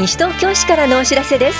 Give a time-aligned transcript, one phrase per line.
[0.00, 1.58] 西東京市からのお知らせです。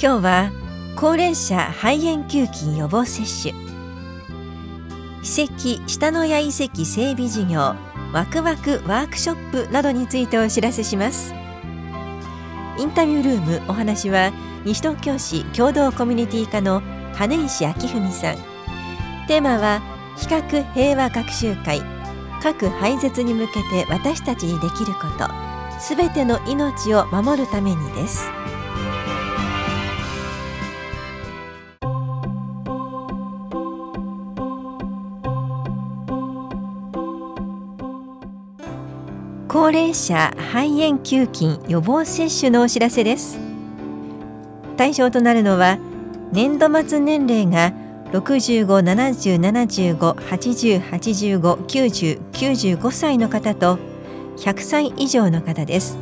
[0.00, 0.52] 今日は
[0.94, 3.52] 高齢者肺炎球菌予防接種。
[5.24, 7.74] 史跡下野谷遺跡整備事業
[8.12, 11.34] ワクワクワークショップなどについてお知らせします。
[12.78, 14.30] インタビュールームお話は
[14.64, 16.80] 西東京市共同コミュニティ課の
[17.14, 18.36] 羽石明文さん。
[19.26, 21.80] テーマは比較平和学習会。
[22.42, 25.28] 核廃絶に向けて私たちにできること。
[25.80, 28.30] すべての命を守るためにです。
[39.48, 43.38] 高齢者肺炎球菌予防接種のお知らせです。
[44.76, 45.78] 対象となるのは
[46.32, 47.72] 年度末年齢が
[48.12, 53.78] 65、70、75、80、85、90、95歳の方と
[54.36, 55.96] 100歳以上の方です。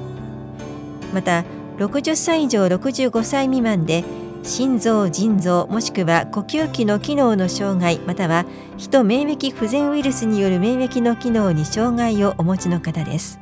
[1.12, 1.44] また
[1.78, 4.04] 60歳以上65歳未満で
[4.42, 13.38] 心臓、腎臓もしくは呼吸器の機能の障害または人免疫不全ウイルスによる免疫の機能に障害をお持ちの方です。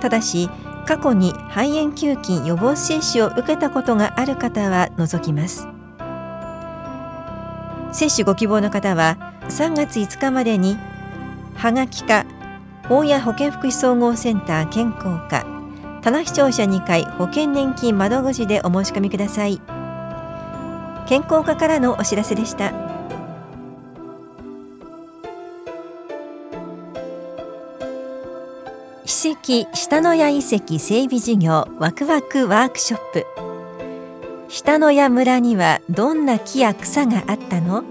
[0.00, 0.50] ただし
[0.86, 5.79] 過去に肺炎球菌予防接種を受けたことがある方は除きます。
[7.92, 10.76] 接種ご希望の方は3月5日までに
[11.54, 12.24] はがきか
[12.88, 15.44] 大谷保健福祉総合センター健康課
[16.02, 19.60] 棚視聴者2階保険年金窓口でお申し込みください。
[21.06, 22.72] 健康課からのお知らせでした。
[29.04, 33.49] 史跡下野谷遺跡整備事業ワクワクワークショップ。
[34.52, 37.84] 下野谷村にはどんな木や草があったの？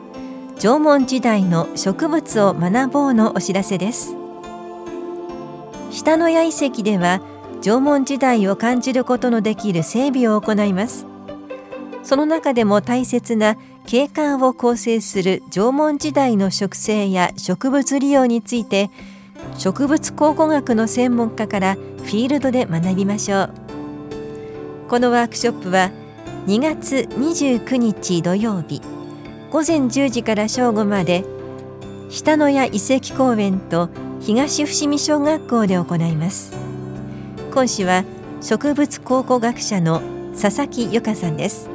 [0.59, 4.13] 縄文時代の植物を学ぼうのお知らせです。
[5.89, 7.22] 下野谷遺跡では
[7.61, 11.06] 縄文時代を感じることのできる整備を行います。
[12.03, 13.55] その中でも大切な
[13.85, 18.91] 景観を構成する縄文時代の植生や植物利用について
[19.57, 23.53] 植物考古学の専門家からフィールドで学びましょう。
[24.89, 25.91] このワークショップは
[26.49, 28.81] 2月29日土曜日。
[29.51, 31.23] 午前10時から正午まで
[32.09, 33.87] 下野谷遺跡公園と
[34.19, 36.53] 東伏見小学校で行います。
[37.53, 38.03] 講師は
[38.41, 40.01] 植物考古学者の
[40.31, 41.69] 佐々木由香さんです。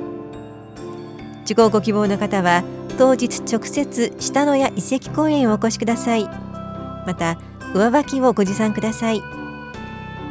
[1.44, 2.64] 受講ご希望の方は
[2.98, 6.24] 当日直接下野谷遺跡公園をお越しください。
[6.24, 7.38] また
[7.76, 9.22] 上履きをご持参ください。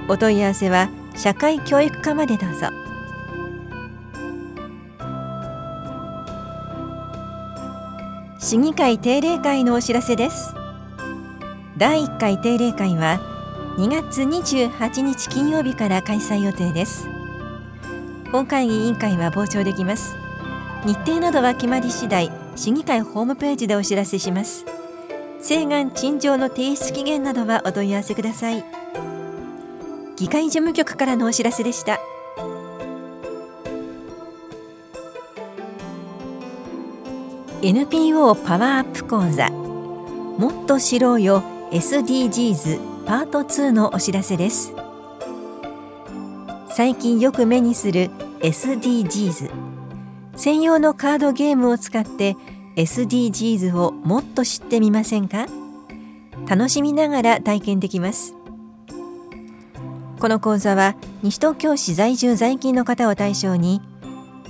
[0.10, 2.83] お問い合わせは社会教育課までどうぞ。
[8.44, 10.54] 市議会定例会のお知らせです。
[11.78, 13.22] 第1回定例会は
[13.78, 17.08] 2月28日金曜日から開催予定です。
[18.34, 20.18] 本会議委員会は傍聴できます。
[20.86, 24.66] 日程などは決まり次第市議会ホームページでお知らせします。
[25.40, 28.66] 請願陳情の提出期限などはお問い合わせください。
[30.18, 31.98] 議会事務局からのお知らせでした。
[37.66, 41.42] NPO パワーアップ講座もっと知ろうよ。
[41.72, 44.74] SDGs パート2のお知らせです。
[46.68, 48.10] 最近よく目にする
[48.42, 49.50] SDGs
[50.36, 52.36] 専用のカードゲームを使って
[52.76, 55.48] SDGs をもっと知ってみませんか？
[56.46, 58.36] 楽しみながら体験できます。
[60.20, 63.82] この講座は西東京市在住在勤の方を対象に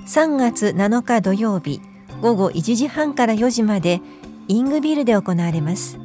[0.07, 1.79] 3月7日土曜日
[2.23, 3.99] 午後1時半から4時まで
[4.47, 5.99] イングビルで行われます。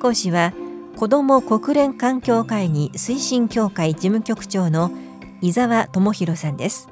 [0.00, 0.54] 講師は
[0.96, 4.90] 子ども国連環境会議推進協会事務局長の
[5.42, 6.88] 伊沢智博さんです。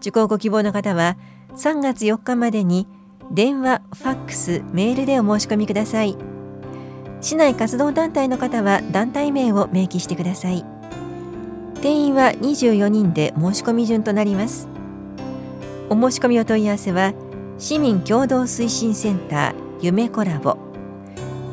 [0.00, 1.16] 受講ご希望の方は
[1.52, 2.88] 3月4日までに
[3.30, 6.16] 電話、ファックス、メールでお申し込みください。
[7.20, 10.64] 市内活動団体の方は団体名を明記してください。
[11.80, 14.73] 定員は24人で申し込み順となります。
[15.94, 17.12] お申し込みお問い合わせは
[17.56, 20.58] 市民共同推進センター夢コラボ。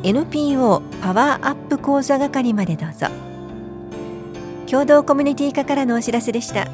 [0.02, 3.06] NPO パワーアップ講座係までどうぞ。
[4.66, 6.66] 共同コミュニティ課からのお知らせでした。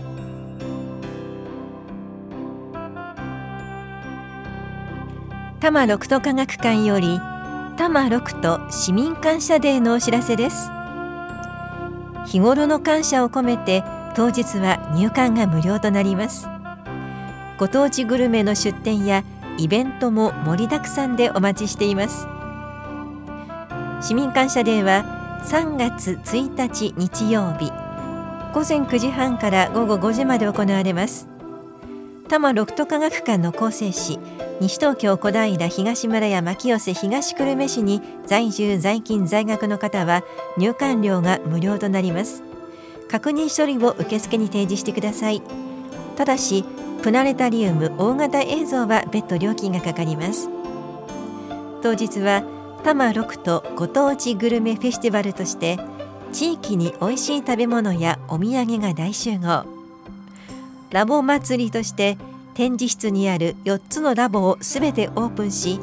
[5.59, 7.19] 多摩六都科学館より
[7.75, 10.69] 多摩六都市民感謝デーのお知らせです。
[12.27, 13.83] 日頃の感謝を込めて
[14.15, 16.47] 当日は入館が無料となります。
[17.57, 19.23] ご当地グルメの出店や
[19.57, 22.27] イベントも盛りだくさんでお待ちしています。
[23.99, 27.71] 市民感謝デーは3月1日日曜日
[28.53, 31.27] 午前9時半から午後5時まで行われます。
[32.27, 34.19] 多摩六都科学館の構成士
[34.59, 40.23] 西東京小平東村や牧寄東久留米市に在住在勤在学の方は
[40.57, 42.43] 入館料が無料となります。
[43.09, 45.41] 確認書類を受付に提示してください。
[46.17, 46.65] ただし
[47.03, 50.49] プラネタリウム大型映像は別途料金がかかります。
[51.81, 52.43] 当日は
[52.83, 55.77] 多摩六都ご当地グルメフェスティバルとして
[56.31, 59.65] 地域に美味しい食べ物やお土産が大集合。
[60.91, 62.17] ラボ祭りとして
[62.53, 65.79] 展示室にある4つのラボをすべてオープンし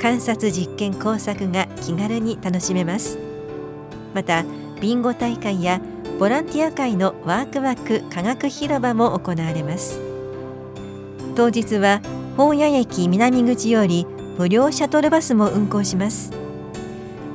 [0.00, 3.18] 観察実験工作が気軽に楽しめます。
[4.14, 4.44] また
[4.80, 5.80] ビンゴ大会や
[6.18, 10.05] ボランティア会のワークワーク科学広場も行われます。
[11.36, 12.00] 当日は
[12.38, 14.06] 本屋駅南口より
[14.38, 16.32] 無料シャトルバスも運行します。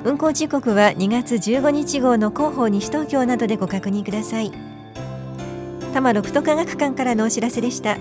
[0.03, 4.51] 運行時刻は2月15日号の広報西東京などでご確認ください。
[5.93, 7.97] 多摩六都科学館からのお知らせでした。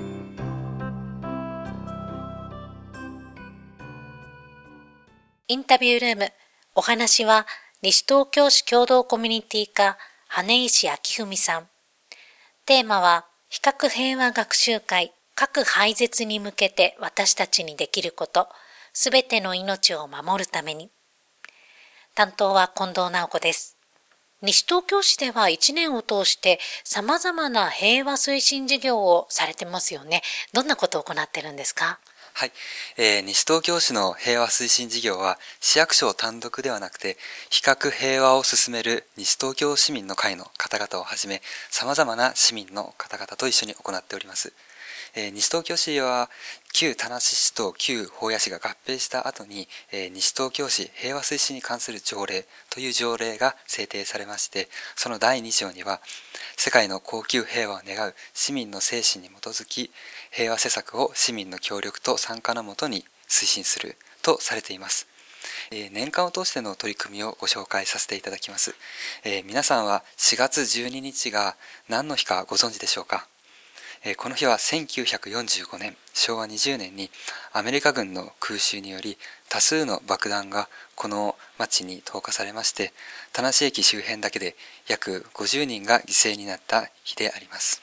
[5.48, 6.32] インタビュールーム
[6.74, 7.46] お話は
[7.82, 9.98] 西東京市共同コミュニティ課
[10.28, 10.94] 羽石明
[11.26, 11.68] 文さん。
[12.64, 15.12] テーマは比較平和学習会。
[15.40, 18.46] 核廃絶に向けて私たちにできること
[18.92, 20.90] すべての命を守るために
[22.14, 23.78] 担当は近藤直子です
[24.42, 30.22] 西東京市では1年を通して様々な平和推進事業をされてますよね。
[30.52, 31.98] どんなことを行ってるんですか？
[32.34, 32.52] はい、
[32.98, 37.16] えー、西東京市の平和推進事業は市役所単独ではなくて
[37.50, 41.40] 比較平和を進める西東京市民の会の方々をはじめ
[41.70, 44.52] 様々な市民の方々と一緒に行っております。
[45.14, 46.30] えー、西東京市は
[46.72, 56.00] 旧田無市と旧保谷市が合併した後に、えー、西東京市平和推進に関する条例という条例が制定されましてその第2条には
[56.56, 59.90] 世界の恒久平和を願う市民の精神に基づき
[60.30, 65.06] 平和施策を市民の協力と参加のもとに推進するとされています。
[65.70, 68.74] え、年間を通しての取り組みをご紹介させていただきます、
[69.24, 71.56] えー、皆さんは4月12日が
[71.88, 73.26] 何の日かご存知でしょうか？
[74.16, 77.10] この日は1945年昭和20年に
[77.52, 79.18] アメリカ軍の空襲により
[79.50, 82.94] 多数の爆弾がこの町に投下されまして
[83.34, 84.56] 田無駅周辺だけで
[84.88, 87.82] 約50人が犠牲になった日であります、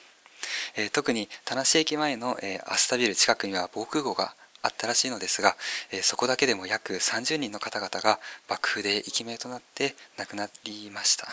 [0.92, 2.36] 特に田無駅前の、
[2.66, 5.56] アスタビル近くには防空壕があったらしいのですが、
[6.02, 8.18] そこだけでも約30人の方々が
[8.48, 11.28] 爆風で生き命となって亡くなりました。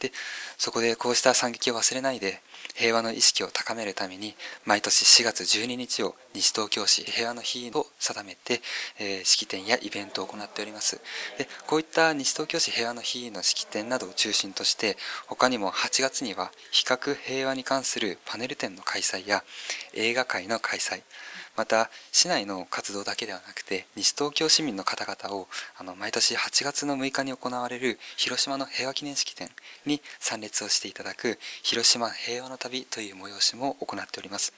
[0.00, 0.12] で
[0.56, 2.40] そこでこうした惨劇を忘れないで
[2.74, 4.34] 平和の意識を高めるために
[4.64, 8.60] 毎年4月12日を西東京市平和の日を定めて、
[9.00, 11.00] えー、式典やイベントを行っております。
[11.38, 14.96] でこういった西東京市平和の日の式典などを中心として
[15.26, 19.42] 他にも8月には比較平和に関するパネル展の開催や
[19.94, 21.02] 映画会の開催
[21.58, 29.50] また市内の活動だけではなくて西東京市民の方々をあの毎年8月の6日に行われる広島の平和記念式典
[29.84, 34.52] に参列をしていただく広島平和の旅という催しも行っております。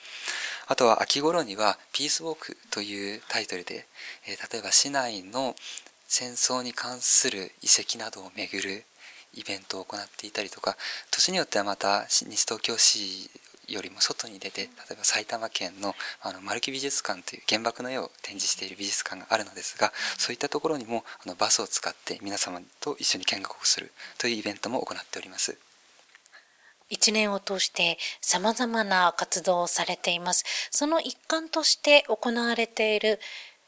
[0.67, 3.87] あとは秋頃にはピースウォークというタイトルで、
[4.29, 5.57] えー、例えば市内の
[6.07, 8.85] 戦争に関する遺跡などを巡る
[9.33, 10.77] イベントを行っていたりとか
[11.11, 13.31] 年によってはまた西東京市
[13.75, 25.57] よりも外に出て例えば埼玉県のあの丸木美術館という原爆の絵を展示している美術館があるのですがそういったところにもあのバスを使って皆様と一緒に見学をするというイベントも行っております。
[26.89, 30.45] 一年を通して様々な活動をされています。
[30.73, 33.21] その一環として行われている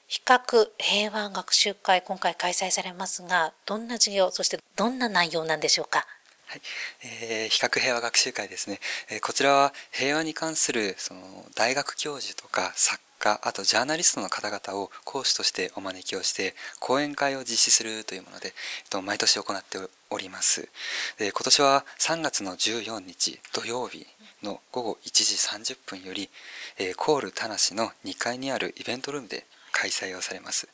[0.08, 6.04] 比較平和学習会、今回開催されますが、どんな授業、そしてどんな内容なんでしょうか？
[6.52, 6.60] はい。
[7.02, 8.78] えー、比較平和学習会ですね、
[9.10, 11.20] えー、こちらは平和に関するその
[11.54, 18.52] 大学教授とか作家あとジャーナリストの方々を講師としてお招きをして講演会を実施するというもので、えっ
[18.90, 19.78] と、毎年行って
[20.10, 20.68] おります。
[21.16, 24.06] で今年は3月の14日土曜日
[24.42, 26.28] の午後1時30分より、
[26.78, 30.68] えー、コール田無の2階にあるイベントルームで開催をされます。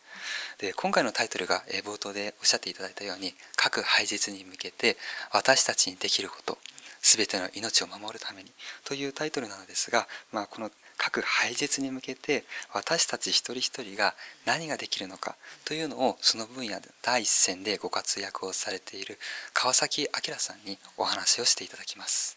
[0.58, 4.96] で今回のタイトルが、冒頭でおっしゃっていただいたように核廃絶に向けて
[5.32, 6.58] 私たちにできること
[7.00, 8.50] 全ての命を守るために
[8.84, 14.14] というタイトルなのですが、まあ、この核廃絶に向けて私たち一人一人が
[14.44, 19.18] 何ができるのかというのをその分野で第一線でご活躍をされている
[19.54, 22.36] 川崎明さんにお話をしていただきます。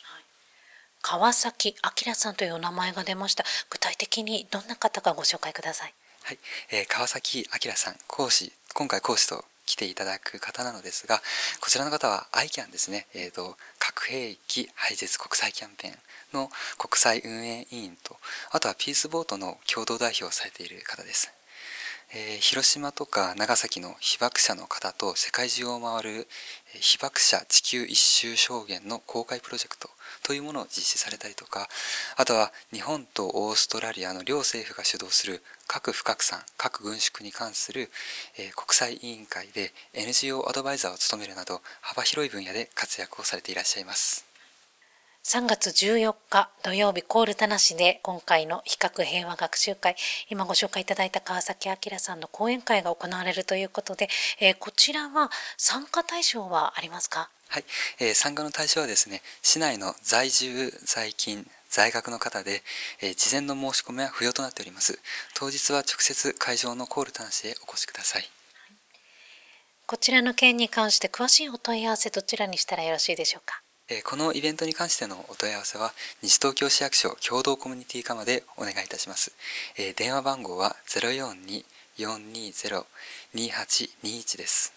[1.01, 1.75] 川崎
[2.08, 3.44] 明さんというお名前が出ました。
[3.72, 5.94] 具体的にどんな方かご紹介ください。
[6.24, 6.40] はい、
[6.72, 11.22] えー、川崎明さん講師今回講師と来ていただく方なのですが
[11.60, 15.96] こちらの方は ICAN ですね、えーと、核兵器廃絶国際キャンペーン
[16.34, 18.18] の国際運営委員と
[18.51, 21.34] あとはピースボートの共同代表をされている方です。
[22.13, 26.27] えー、広島とか長崎の被爆者の方と世界中を回る
[26.74, 29.89] 被爆者地球一周証言の公開プロジェクト
[30.24, 31.70] というものを実施されたりとか
[32.18, 37.89] あとは日本とオーストラリアの両政府が主導する核不拡散核軍縮に関する、
[38.38, 44.31] えー、国際委員会で NGO アドバイザーを務めるなど幅広い分野で活躍をされていらっしゃいます。
[45.24, 49.96] 3月14日土曜日コール田無で今回の比較平和学習会。
[50.30, 54.10] 今ご紹介いただいた川崎明さんの講演会が行われるということで、
[54.40, 57.30] えー、こちらは参加対象はありますか？
[57.50, 57.63] はい、
[58.00, 62.63] えー、参加の対象はですね市内の在住在勤在学の方で、
[63.01, 65.00] えー、事前の申し込みは不要となっております。
[65.36, 68.24] 当日は直接会場のコール田無へお越しください。
[69.86, 73.61] こちらの件に関して詳しいお問い合わせどちらにしたらよろしいでしょうか？
[74.05, 79.33] このイベントに関してのお問い合わせは西東京市役所共同コミュニティ課までお願いいたします。
[79.98, 80.77] 電話番号は
[81.98, 84.74] 042-420-2821です。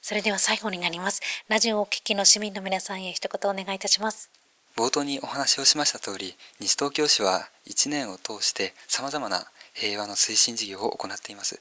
[0.00, 1.20] それでは最後になります。
[1.48, 4.30] ラジオをお聞きの市民の皆さんへ一言お願いいたします。
[4.76, 11.60] 冒頭にお話をしました通り、西東京市は1年を通して様々な平和の推進事業を行っています。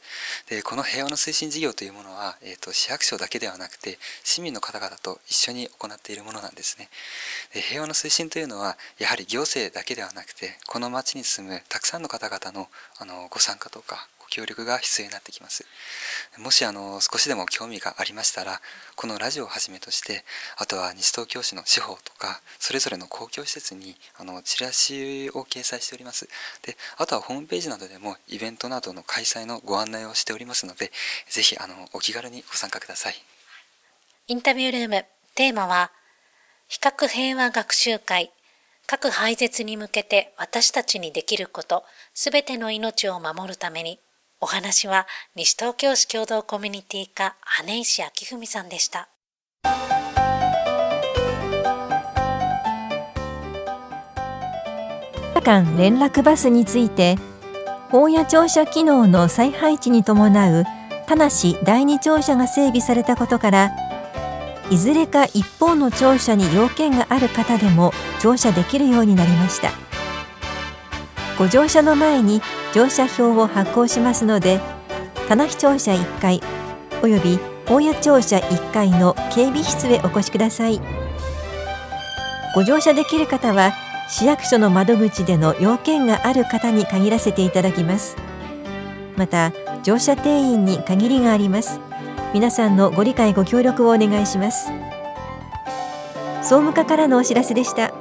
[0.50, 6.90] で、この平和の推進事業というものは、えっ、ー、と、市役所だけではなくて、市民の方々と一緒に行っているものなんですね。
[7.54, 12.68] で平和の推進というのは、やはり行政だけではなくて、この町に住むたくさんの方々の
[13.00, 15.66] あのご参加とか、協力が必要になってきます。
[16.40, 18.62] もしあの少しでも興味がありましたら
[18.96, 20.24] このラジオをはじめとして
[20.58, 26.28] あとは西東京市の司法とかそれぞれの公共施設にあのチラシを掲載しております。
[26.64, 30.92] であとはホームページなどでもイベントなどの開催のご案内をしておりますので
[31.30, 33.16] ぜひあのお気軽にご参加ください。
[34.28, 35.92] インタビュールームテーマは
[36.70, 38.32] 比較平和学習会
[38.92, 44.00] 核廃絶に向けて私たちにできること、すべての命を守るために。
[44.42, 48.08] お話は西東京市共同コミュニティ課羽石明
[48.38, 49.10] 文さんでした。
[55.42, 57.18] 間連絡バスについて
[57.90, 60.66] 法や庁舎機能の再配置に伴う
[61.08, 61.30] 田無
[61.66, 63.72] 第二庁舎が整備されたことから
[64.70, 69.91] いずれか一方の庁舎に要件がある方でも乗車できるようになりました
[71.42, 72.40] ご乗車の前に
[72.72, 74.60] 乗車票を発行しますので
[75.28, 76.40] 棚木庁舎1階
[77.02, 80.80] および大谷庁舎1階の警備室へお越しください。
[82.54, 83.74] ご乗車できる方は
[84.08, 88.18] 市役所の窓口での要件がある方に限らせていただきます。
[89.18, 91.80] また乗車定員に限りがあります。
[92.36, 94.68] 皆さんのご理解ご協力をお願いします。
[96.44, 98.01] 総務課からのお知らせでした。